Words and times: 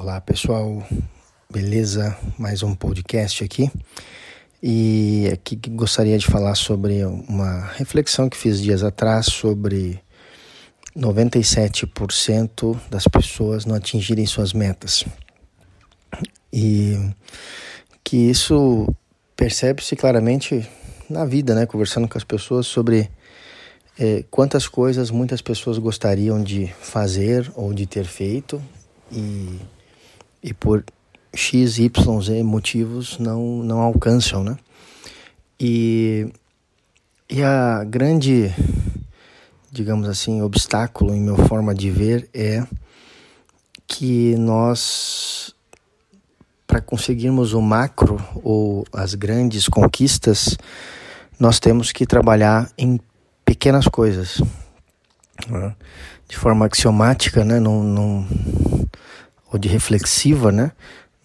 Olá 0.00 0.20
pessoal, 0.20 0.86
beleza? 1.52 2.16
Mais 2.38 2.62
um 2.62 2.72
podcast 2.72 3.42
aqui. 3.42 3.68
E 4.62 5.28
aqui 5.32 5.56
gostaria 5.70 6.16
de 6.16 6.24
falar 6.24 6.54
sobre 6.54 7.04
uma 7.04 7.62
reflexão 7.72 8.28
que 8.28 8.36
fiz 8.36 8.62
dias 8.62 8.84
atrás 8.84 9.26
sobre 9.26 10.00
97% 10.96 12.78
das 12.88 13.08
pessoas 13.08 13.66
não 13.66 13.74
atingirem 13.74 14.24
suas 14.24 14.52
metas. 14.52 15.04
E 16.52 16.96
que 18.04 18.30
isso 18.30 18.86
percebe-se 19.34 19.96
claramente 19.96 20.64
na 21.10 21.24
vida, 21.24 21.56
né? 21.56 21.66
Conversando 21.66 22.06
com 22.06 22.16
as 22.16 22.22
pessoas 22.22 22.68
sobre 22.68 23.10
é, 23.98 24.24
quantas 24.30 24.68
coisas 24.68 25.10
muitas 25.10 25.42
pessoas 25.42 25.76
gostariam 25.76 26.40
de 26.40 26.68
fazer 26.80 27.50
ou 27.56 27.74
de 27.74 27.84
ter 27.84 28.04
feito 28.04 28.62
e, 29.10 29.58
e 30.42 30.52
por 30.52 30.84
X, 31.34 31.78
Y, 31.78 32.20
Z 32.20 32.42
motivos 32.42 33.18
não, 33.18 33.62
não 33.62 33.80
alcançam, 33.80 34.42
né? 34.42 34.56
E, 35.60 36.32
e 37.28 37.42
a 37.42 37.84
grande, 37.84 38.54
digamos 39.70 40.08
assim, 40.08 40.40
obstáculo 40.40 41.14
em 41.14 41.20
minha 41.20 41.36
forma 41.46 41.74
de 41.74 41.90
ver 41.90 42.28
é 42.32 42.64
que 43.86 44.36
nós, 44.36 45.54
para 46.66 46.80
conseguirmos 46.80 47.54
o 47.54 47.60
macro 47.60 48.22
ou 48.42 48.86
as 48.92 49.14
grandes 49.14 49.68
conquistas, 49.68 50.56
nós 51.40 51.58
temos 51.58 51.90
que 51.90 52.06
trabalhar 52.06 52.70
em 52.76 53.00
pequenas 53.44 53.88
coisas. 53.88 54.40
Né? 55.48 55.74
De 56.28 56.36
forma 56.36 56.66
axiomática, 56.66 57.44
né? 57.44 57.58
Não, 57.58 57.82
não, 57.82 58.26
ou 59.52 59.58
de 59.58 59.68
reflexiva, 59.68 60.52
né? 60.52 60.72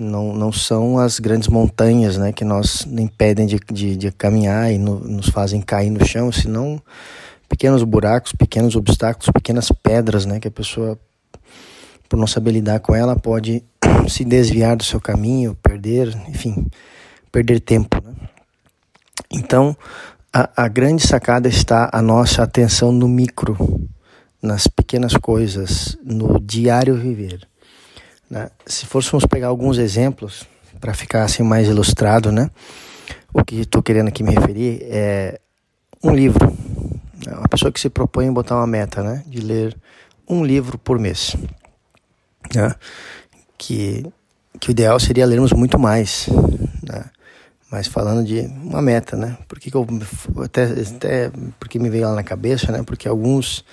não, 0.00 0.32
não 0.32 0.50
são 0.50 0.98
as 0.98 1.20
grandes 1.20 1.48
montanhas 1.48 2.16
né, 2.16 2.32
que 2.32 2.44
nos 2.44 2.86
impedem 2.86 3.46
de, 3.46 3.60
de, 3.70 3.96
de 3.96 4.10
caminhar 4.10 4.72
e 4.72 4.78
no, 4.78 4.98
nos 4.98 5.28
fazem 5.28 5.60
cair 5.60 5.90
no 5.90 6.04
chão, 6.04 6.32
senão 6.32 6.80
pequenos 7.48 7.82
buracos, 7.82 8.32
pequenos 8.32 8.74
obstáculos, 8.74 9.30
pequenas 9.30 9.70
pedras 9.82 10.24
né, 10.24 10.40
que 10.40 10.48
a 10.48 10.50
pessoa, 10.50 10.98
por 12.08 12.18
não 12.18 12.26
saber 12.26 12.52
lidar 12.52 12.80
com 12.80 12.94
ela, 12.94 13.14
pode 13.14 13.62
se 14.08 14.24
desviar 14.24 14.74
do 14.74 14.84
seu 14.84 15.00
caminho, 15.00 15.54
perder, 15.62 16.16
enfim, 16.28 16.66
perder 17.30 17.60
tempo. 17.60 18.02
Né? 18.02 18.14
Então, 19.30 19.76
a, 20.32 20.64
a 20.64 20.68
grande 20.68 21.06
sacada 21.06 21.46
está 21.46 21.90
a 21.92 22.00
nossa 22.00 22.42
atenção 22.42 22.90
no 22.90 23.06
micro, 23.06 23.86
nas 24.42 24.66
pequenas 24.66 25.14
coisas, 25.14 25.98
no 26.02 26.40
diário 26.40 26.96
viver. 26.96 27.49
Né? 28.30 28.48
Se 28.64 28.86
fôssemos 28.86 29.26
pegar 29.26 29.48
alguns 29.48 29.76
exemplos 29.76 30.46
para 30.80 30.94
ficar 30.94 31.24
assim 31.24 31.42
mais 31.42 31.66
ilustrado, 31.66 32.30
né? 32.30 32.48
O 33.34 33.44
que 33.44 33.56
estou 33.56 33.82
querendo 33.82 34.08
aqui 34.08 34.22
me 34.22 34.32
referir 34.32 34.82
é 34.84 35.40
um 36.02 36.14
livro. 36.14 36.46
Né? 37.26 37.34
Uma 37.34 37.48
pessoa 37.48 37.72
que 37.72 37.80
se 37.80 37.90
propõe 37.90 38.28
a 38.28 38.32
botar 38.32 38.54
uma 38.56 38.66
meta, 38.66 39.02
né? 39.02 39.24
De 39.26 39.40
ler 39.40 39.76
um 40.28 40.44
livro 40.44 40.78
por 40.78 40.98
mês. 40.98 41.36
Né? 42.54 42.72
Que, 43.58 44.06
que 44.60 44.70
o 44.70 44.72
ideal 44.72 44.98
seria 45.00 45.26
lermos 45.26 45.52
muito 45.52 45.78
mais, 45.78 46.28
né? 46.82 47.04
Mas 47.70 47.86
falando 47.86 48.24
de 48.24 48.40
uma 48.40 48.82
meta, 48.82 49.16
né? 49.16 49.36
Porque 49.46 49.70
eu 49.72 49.86
até, 50.42 50.64
até 50.64 51.30
porque 51.58 51.78
me 51.78 51.90
veio 51.90 52.08
lá 52.08 52.14
na 52.14 52.22
cabeça, 52.22 52.72
né? 52.72 52.82
Porque 52.82 53.06
alguns 53.06 53.64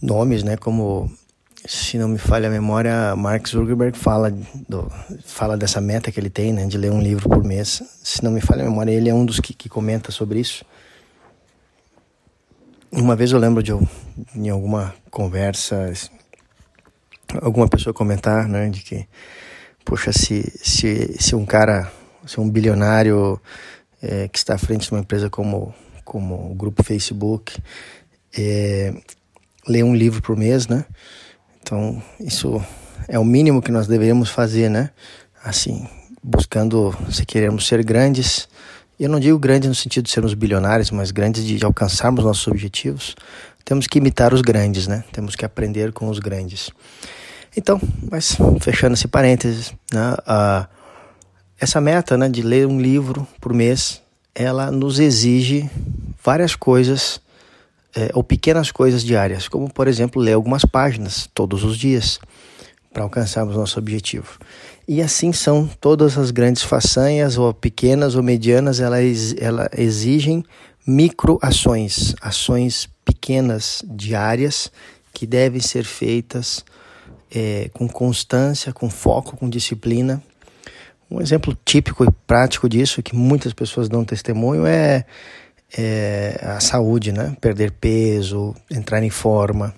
nomes, 0.00 0.42
né? 0.44 0.56
Como 0.56 1.10
se 1.66 1.98
não 1.98 2.08
me 2.08 2.18
falha 2.18 2.48
a 2.48 2.50
memória, 2.50 3.16
Mark 3.16 3.48
Zuckerberg 3.48 3.98
fala, 3.98 4.30
do, 4.68 4.90
fala 5.24 5.56
dessa 5.56 5.80
meta 5.80 6.12
que 6.12 6.20
ele 6.20 6.30
tem, 6.30 6.52
né, 6.52 6.66
de 6.66 6.78
ler 6.78 6.92
um 6.92 7.00
livro 7.00 7.28
por 7.28 7.42
mês. 7.42 7.82
Se 8.02 8.22
não 8.22 8.30
me 8.30 8.40
falha 8.40 8.62
a 8.62 8.68
memória, 8.68 8.92
ele 8.92 9.08
é 9.08 9.14
um 9.14 9.24
dos 9.24 9.40
que, 9.40 9.52
que 9.52 9.68
comenta 9.68 10.12
sobre 10.12 10.40
isso. 10.40 10.64
Uma 12.92 13.16
vez 13.16 13.32
eu 13.32 13.38
lembro 13.38 13.62
de 13.62 13.72
em 14.34 14.48
alguma 14.48 14.94
conversa, 15.10 15.92
alguma 17.42 17.68
pessoa 17.68 17.92
comentar, 17.92 18.48
né, 18.48 18.68
de 18.68 18.82
que, 18.82 19.06
poxa, 19.84 20.12
se, 20.12 20.52
se, 20.62 21.16
se 21.18 21.34
um 21.34 21.44
cara, 21.44 21.90
se 22.24 22.40
um 22.40 22.48
bilionário 22.48 23.40
é, 24.00 24.28
que 24.28 24.38
está 24.38 24.54
à 24.54 24.58
frente 24.58 24.86
de 24.86 24.92
uma 24.92 25.00
empresa 25.00 25.28
como, 25.28 25.74
como 26.04 26.50
o 26.50 26.54
grupo 26.54 26.82
Facebook, 26.84 27.58
é, 28.38 28.94
lê 29.66 29.82
um 29.82 29.94
livro 29.94 30.22
por 30.22 30.36
mês, 30.36 30.68
né, 30.68 30.84
então, 31.66 32.00
isso 32.20 32.64
é 33.08 33.18
o 33.18 33.24
mínimo 33.24 33.60
que 33.60 33.72
nós 33.72 33.88
deveríamos 33.88 34.30
fazer, 34.30 34.70
né? 34.70 34.90
Assim, 35.42 35.84
buscando, 36.22 36.96
se 37.10 37.26
queremos 37.26 37.66
ser 37.66 37.84
grandes, 37.84 38.48
eu 39.00 39.08
não 39.08 39.18
digo 39.18 39.36
grandes 39.36 39.68
no 39.68 39.74
sentido 39.74 40.04
de 40.04 40.12
sermos 40.12 40.32
bilionários, 40.32 40.92
mas 40.92 41.10
grandes 41.10 41.44
de, 41.44 41.64
alcançarmos 41.64 42.24
nossos 42.24 42.46
objetivos, 42.46 43.16
temos 43.64 43.88
que 43.88 43.98
imitar 43.98 44.32
os 44.32 44.42
grandes, 44.42 44.86
né? 44.86 45.02
Temos 45.10 45.34
que 45.34 45.44
aprender 45.44 45.90
com 45.90 46.08
os 46.08 46.20
grandes. 46.20 46.70
Então, 47.56 47.80
mas 48.12 48.36
fechando 48.60 48.94
esse 48.94 49.08
parênteses, 49.08 49.74
né? 49.92 50.14
Essa 51.58 51.80
meta, 51.80 52.16
né, 52.16 52.28
de 52.28 52.42
ler 52.42 52.68
um 52.68 52.80
livro 52.80 53.26
por 53.40 53.52
mês, 53.52 54.00
ela 54.32 54.70
nos 54.70 55.00
exige 55.00 55.68
várias 56.22 56.54
coisas 56.54 57.20
é, 57.94 58.10
ou 58.14 58.22
pequenas 58.22 58.70
coisas 58.70 59.04
diárias, 59.04 59.48
como 59.48 59.72
por 59.72 59.88
exemplo 59.88 60.20
ler 60.20 60.34
algumas 60.34 60.64
páginas 60.64 61.28
todos 61.32 61.64
os 61.64 61.76
dias 61.76 62.18
para 62.92 63.02
alcançarmos 63.02 63.56
nosso 63.56 63.78
objetivo. 63.78 64.38
E 64.88 65.02
assim 65.02 65.32
são 65.32 65.68
todas 65.80 66.16
as 66.16 66.30
grandes 66.30 66.62
façanhas, 66.62 67.36
ou 67.36 67.52
pequenas 67.52 68.14
ou 68.14 68.22
medianas, 68.22 68.80
elas, 68.80 69.34
elas 69.38 69.68
exigem 69.76 70.44
microações, 70.86 72.14
ações 72.20 72.88
pequenas 73.04 73.82
diárias 73.86 74.70
que 75.12 75.26
devem 75.26 75.60
ser 75.60 75.84
feitas 75.84 76.64
é, 77.34 77.68
com 77.72 77.88
constância, 77.88 78.72
com 78.72 78.88
foco, 78.88 79.36
com 79.36 79.48
disciplina. 79.50 80.22
Um 81.10 81.20
exemplo 81.20 81.56
típico 81.64 82.04
e 82.04 82.08
prático 82.26 82.68
disso, 82.68 83.02
que 83.02 83.14
muitas 83.14 83.52
pessoas 83.52 83.88
dão 83.88 84.04
testemunho, 84.04 84.66
é 84.66 85.04
é, 85.76 86.38
a 86.42 86.60
saúde, 86.60 87.12
né? 87.12 87.36
Perder 87.40 87.72
peso, 87.72 88.54
entrar 88.70 89.02
em 89.02 89.10
forma. 89.10 89.74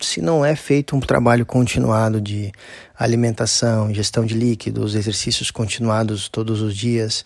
Se 0.00 0.20
não 0.20 0.44
é 0.44 0.56
feito 0.56 0.96
um 0.96 1.00
trabalho 1.00 1.44
continuado 1.44 2.20
de 2.20 2.50
alimentação, 2.98 3.92
gestão 3.92 4.24
de 4.24 4.34
líquidos, 4.34 4.94
exercícios 4.94 5.50
continuados 5.50 6.28
todos 6.28 6.62
os 6.62 6.74
dias, 6.74 7.24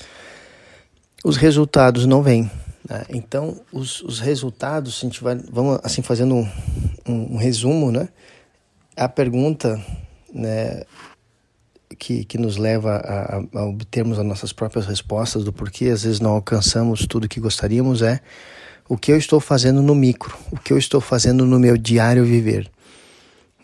os 1.25 1.37
resultados 1.37 2.05
não 2.05 2.23
vêm. 2.23 2.51
Né? 2.89 3.05
Então, 3.11 3.61
os, 3.73 4.01
os 4.03 4.19
resultados, 4.19 4.99
a 4.99 5.07
gente 5.07 5.23
vai, 5.23 5.37
vamos 5.37 5.79
assim 5.85 6.03
fazendo 6.03 6.35
um, 6.35 6.49
um, 7.07 7.35
um 7.35 7.37
resumo, 7.37 7.93
né? 7.93 8.09
A 8.97 9.09
pergunta, 9.09 9.81
né? 10.33 10.83
Que, 11.97 12.25
que 12.25 12.39
nos 12.39 12.57
leva 12.57 12.97
a, 12.97 13.59
a 13.59 13.65
obtermos 13.67 14.19
as 14.19 14.25
nossas 14.25 14.53
próprias 14.53 14.87
respostas 14.87 15.45
do 15.45 15.53
porquê 15.53 15.87
às 15.87 16.03
vezes 16.03 16.21
não 16.21 16.31
alcançamos 16.31 17.07
tudo 17.07 17.29
que 17.29 17.41
gostaríamos 17.41 18.03
é 18.03 18.21
o 18.89 18.97
que 18.97 19.13
eu 19.13 19.19
estou 19.19 19.39
fazendo 19.39 19.83
no 19.83 19.95
micro, 19.95 20.37
o 20.51 20.59
que 20.59 20.73
eu 20.73 20.79
estou 20.79 21.01
fazendo 21.01 21.45
no 21.45 21.59
meu 21.59 21.77
diário 21.77 22.25
viver, 22.25 22.71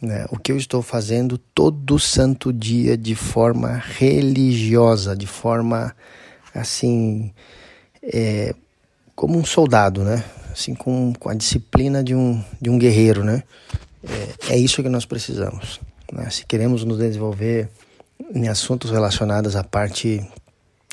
né? 0.00 0.26
o 0.30 0.38
que 0.38 0.52
eu 0.52 0.56
estou 0.56 0.82
fazendo 0.82 1.38
todo 1.38 1.98
santo 1.98 2.52
dia 2.52 2.96
de 2.96 3.14
forma 3.14 3.82
religiosa, 3.96 5.16
de 5.16 5.26
forma 5.26 5.96
assim, 6.54 7.32
é, 8.02 8.54
como 9.16 9.38
um 9.38 9.44
soldado, 9.44 10.04
né? 10.04 10.22
assim 10.52 10.74
com, 10.74 11.14
com 11.18 11.30
a 11.30 11.34
disciplina 11.34 12.04
de 12.04 12.14
um, 12.14 12.44
de 12.60 12.68
um 12.68 12.78
guerreiro. 12.78 13.24
Né? 13.24 13.42
É, 14.48 14.54
é 14.54 14.58
isso 14.58 14.82
que 14.82 14.88
nós 14.91 15.06
precisamos. 15.06 15.80
Né? 16.12 16.28
Se 16.28 16.44
queremos 16.44 16.84
nos 16.84 16.98
desenvolver 16.98 17.70
em 18.34 18.48
assuntos 18.48 18.91
relacionados 18.91 19.54
à 19.54 19.63
parte 19.63 20.21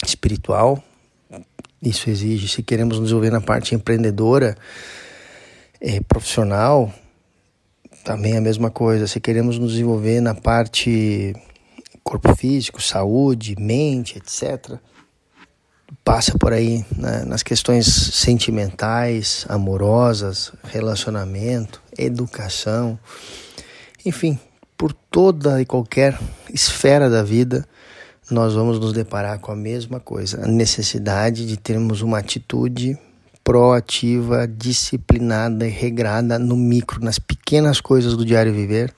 espiritual. 0.05 0.81
Isso 1.81 2.09
exige, 2.09 2.47
se 2.47 2.61
queremos 2.61 2.97
nos 2.99 3.07
desenvolver 3.07 3.31
na 3.31 3.41
parte 3.41 3.73
empreendedora, 3.73 4.55
é, 5.81 5.99
profissional, 6.01 6.93
também 8.03 8.37
a 8.37 8.41
mesma 8.41 8.69
coisa. 8.69 9.07
Se 9.07 9.19
queremos 9.19 9.57
nos 9.57 9.71
desenvolver 9.71 10.21
na 10.21 10.35
parte 10.35 11.33
corpo 12.03 12.35
físico, 12.35 12.81
saúde, 12.81 13.55
mente, 13.59 14.19
etc., 14.19 14.77
passa 16.03 16.37
por 16.37 16.53
aí 16.53 16.85
né, 16.95 17.23
nas 17.25 17.43
questões 17.43 17.85
sentimentais, 17.87 19.45
amorosas, 19.49 20.51
relacionamento, 20.63 21.81
educação, 21.97 22.97
enfim, 24.05 24.39
por 24.81 24.93
toda 24.93 25.61
e 25.61 25.65
qualquer 25.65 26.19
esfera 26.51 27.07
da 27.07 27.21
vida, 27.21 27.63
nós 28.31 28.55
vamos 28.55 28.79
nos 28.79 28.91
deparar 28.93 29.37
com 29.37 29.51
a 29.51 29.55
mesma 29.55 29.99
coisa, 29.99 30.43
a 30.43 30.47
necessidade 30.47 31.45
de 31.45 31.55
termos 31.55 32.01
uma 32.01 32.17
atitude 32.17 32.97
proativa, 33.43 34.47
disciplinada 34.47 35.67
e 35.67 35.69
regrada 35.69 36.39
no 36.39 36.55
micro, 36.57 36.99
nas 36.99 37.19
pequenas 37.19 37.79
coisas 37.79 38.17
do 38.17 38.25
diário 38.25 38.51
viver, 38.51 38.91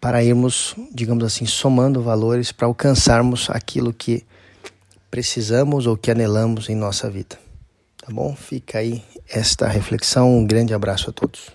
para 0.00 0.24
irmos, 0.24 0.74
digamos 0.90 1.24
assim, 1.24 1.44
somando 1.44 2.00
valores 2.00 2.50
para 2.50 2.66
alcançarmos 2.66 3.50
aquilo 3.50 3.92
que 3.92 4.24
precisamos 5.10 5.86
ou 5.86 5.94
que 5.94 6.10
anelamos 6.10 6.70
em 6.70 6.74
nossa 6.74 7.10
vida. 7.10 7.38
Tá 7.98 8.10
bom? 8.10 8.34
Fica 8.34 8.78
aí 8.78 9.04
esta 9.28 9.68
reflexão. 9.68 10.38
Um 10.38 10.46
grande 10.46 10.72
abraço 10.72 11.10
a 11.10 11.12
todos. 11.12 11.50